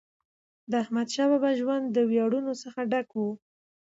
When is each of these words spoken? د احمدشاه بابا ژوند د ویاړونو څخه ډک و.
د 0.69 0.71
احمدشاه 0.83 1.27
بابا 1.31 1.51
ژوند 1.59 1.85
د 1.89 1.97
ویاړونو 2.09 2.51
څخه 2.63 2.79
ډک 2.91 3.09
و. 3.15 3.19